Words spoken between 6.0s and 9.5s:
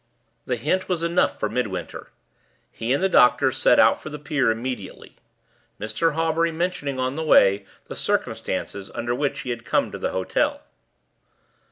Hawbury mentioning on the way the circumstances under which